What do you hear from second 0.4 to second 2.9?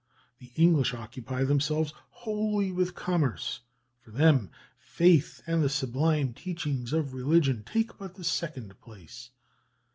English occupy themselves wholly